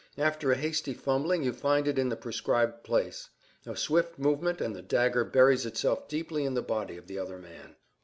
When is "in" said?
1.99-2.09, 6.43-6.55